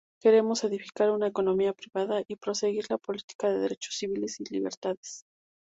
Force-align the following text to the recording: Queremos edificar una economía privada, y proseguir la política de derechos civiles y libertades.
Queremos 0.19 0.63
edificar 0.63 1.11
una 1.11 1.27
economía 1.27 1.73
privada, 1.73 2.23
y 2.27 2.35
proseguir 2.35 2.85
la 2.89 2.97
política 2.97 3.49
de 3.51 3.59
derechos 3.59 3.97
civiles 3.99 4.39
y 4.39 4.45
libertades. 4.51 5.25